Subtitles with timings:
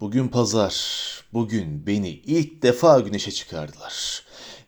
[0.00, 0.74] Bugün pazar.
[1.32, 4.22] Bugün beni ilk defa güneşe çıkardılar.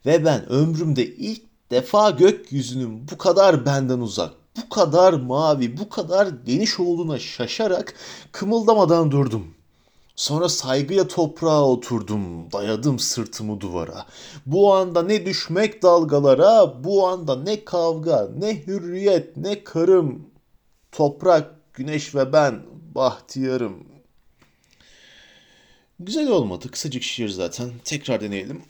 [0.07, 6.29] Ve ben ömrümde ilk defa gökyüzünün bu kadar benden uzak, bu kadar mavi, bu kadar
[6.46, 7.95] geniş olduğuna şaşarak
[8.33, 9.46] kımıldamadan durdum.
[10.17, 14.06] Sonra saygıya toprağa oturdum, dayadım sırtımı duvara.
[14.47, 20.27] Bu anda ne düşmek dalgalara, bu anda ne kavga, ne hürriyet, ne karım.
[20.92, 22.62] Toprak, güneş ve ben
[22.95, 23.98] bahtiyarım.
[26.01, 26.70] Güzel olmadı.
[26.70, 27.70] Kısacık şiir zaten.
[27.84, 28.62] Tekrar deneyelim.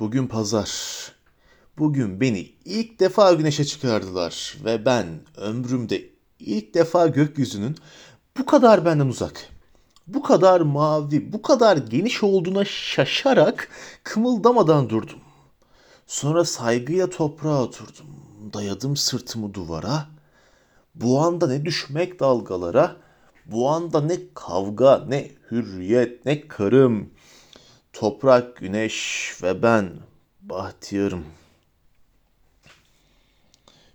[0.00, 0.70] Bugün pazar.
[1.78, 6.04] Bugün beni ilk defa güneşe çıkardılar ve ben ömrümde
[6.38, 7.76] ilk defa gökyüzünün
[8.38, 9.48] bu kadar benden uzak,
[10.06, 13.68] bu kadar mavi, bu kadar geniş olduğuna şaşarak
[14.04, 15.18] kımıldamadan durdum.
[16.06, 18.06] Sonra saygıya toprağa oturdum.
[18.52, 20.06] Dayadım sırtımı duvara.
[20.94, 22.96] Bu anda ne düşmek dalgalara,
[23.48, 27.10] bu anda ne kavga, ne hürriyet, ne karım.
[27.92, 29.92] Toprak, güneş ve ben
[30.42, 31.24] bahtiyarım.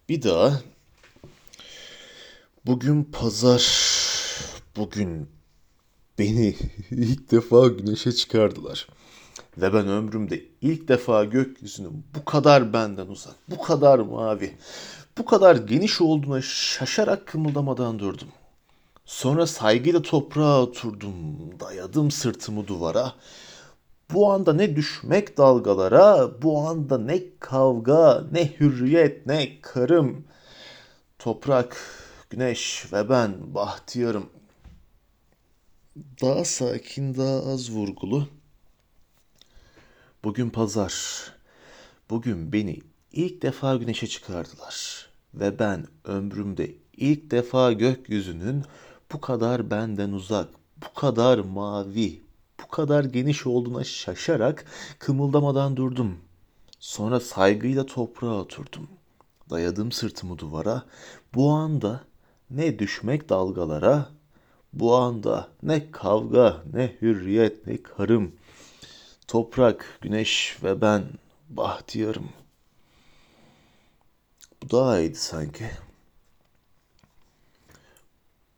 [0.09, 0.61] Bir daha.
[2.65, 3.93] Bugün pazar.
[4.77, 5.29] Bugün
[6.19, 6.55] beni
[6.91, 8.87] ilk defa güneşe çıkardılar.
[9.57, 14.53] Ve ben ömrümde ilk defa gökyüzünün bu kadar benden uzak, bu kadar mavi,
[15.17, 18.27] bu kadar geniş olduğuna şaşarak kımıldamadan durdum.
[19.05, 21.15] Sonra saygıyla toprağa oturdum,
[21.59, 23.13] dayadım sırtımı duvara.
[24.13, 30.25] Bu anda ne düşmek dalgalara, bu anda ne kavga, ne hürriyet, ne karım.
[31.19, 31.77] Toprak,
[32.29, 34.29] güneş ve ben bahtiyarım.
[36.21, 38.27] Daha sakin, daha az vurgulu.
[40.23, 40.93] Bugün pazar.
[42.09, 42.79] Bugün beni
[43.11, 45.07] ilk defa güneşe çıkardılar.
[45.33, 48.63] Ve ben ömrümde ilk defa gökyüzünün
[49.13, 52.21] bu kadar benden uzak, bu kadar mavi,
[52.63, 54.65] bu kadar geniş olduğuna şaşarak
[54.99, 56.17] kımıldamadan durdum.
[56.79, 58.87] Sonra saygıyla toprağa oturdum.
[59.49, 60.83] Dayadım sırtımı duvara.
[61.35, 62.01] Bu anda
[62.49, 64.09] ne düşmek dalgalara,
[64.73, 68.35] bu anda ne kavga, ne hürriyet, ne karım.
[69.27, 71.03] Toprak, güneş ve ben
[71.49, 72.29] bahtiyarım.
[74.63, 75.71] Bu daha iyiydi sanki.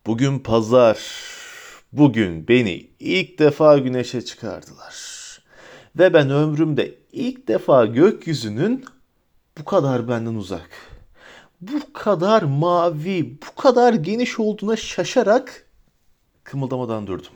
[0.06, 0.98] Bugün pazar.
[1.92, 4.94] Bugün beni ilk defa güneşe çıkardılar.
[5.98, 8.84] Ve ben ömrümde ilk defa gökyüzünün
[9.58, 10.70] bu kadar benden uzak,
[11.60, 15.66] bu kadar mavi, bu kadar geniş olduğuna şaşarak
[16.44, 17.32] kımıldamadan durdum.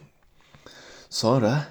[1.10, 1.64] Sonra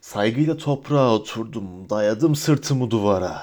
[0.00, 3.42] saygıyla toprağa oturdum, dayadım sırtımı duvara.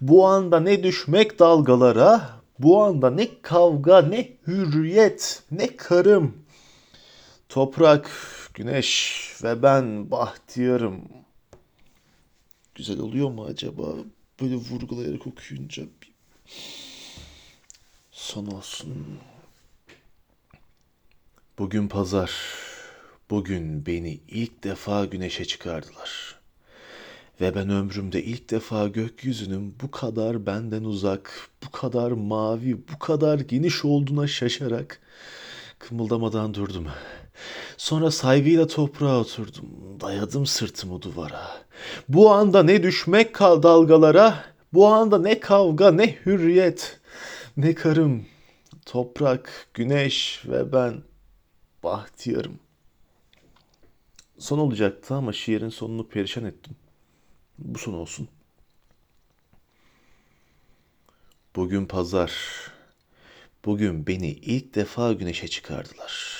[0.00, 6.44] Bu anda ne düşmek dalgalara, bu anda ne kavga, ne hürriyet, ne karım.
[7.48, 8.10] Toprak,
[8.54, 11.02] güneş ve ben bahtiyarım.
[12.74, 13.94] Güzel oluyor mu acaba?
[14.40, 16.12] Böyle vurgulayarak okuyunca bir
[18.10, 19.18] son olsun.
[21.58, 22.32] Bugün pazar.
[23.30, 26.38] Bugün beni ilk defa güneşe çıkardılar.
[27.40, 33.38] Ve ben ömrümde ilk defa gökyüzünün bu kadar benden uzak, bu kadar mavi, bu kadar
[33.38, 35.00] geniş olduğuna şaşarak
[35.78, 36.86] kımıldamadan durdum.
[37.76, 39.66] Sonra saygıyla toprağa oturdum,
[40.00, 41.50] dayadım sırtımı duvara.
[42.08, 47.00] Bu anda ne düşmek kal dalgalara, bu anda ne kavga, ne hürriyet,
[47.56, 48.26] ne karım,
[48.86, 51.02] toprak, güneş ve ben
[51.84, 52.58] bahtiyarım.
[54.38, 56.76] Son olacaktı ama şiirin sonunu perişan ettim.
[57.58, 58.28] Bu son olsun.
[61.56, 62.32] Bugün pazar.
[63.64, 66.36] Bugün beni ilk defa güneşe çıkardılar.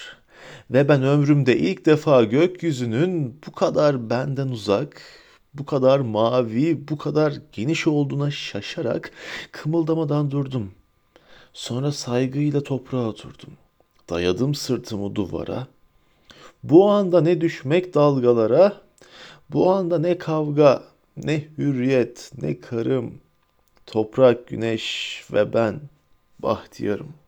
[0.70, 5.02] Ve ben ömrümde ilk defa gökyüzünün bu kadar benden uzak,
[5.54, 9.10] bu kadar mavi, bu kadar geniş olduğuna şaşarak
[9.52, 10.72] kımıldamadan durdum.
[11.52, 13.52] Sonra saygıyla toprağa oturdum.
[14.10, 15.66] Dayadım sırtımı duvara.
[16.62, 18.80] Bu anda ne düşmek dalgalara,
[19.50, 20.82] bu anda ne kavga,
[21.16, 23.20] ne hürriyet, ne karım,
[23.86, 25.80] toprak, güneş ve ben
[26.38, 27.25] bahtiyarım.''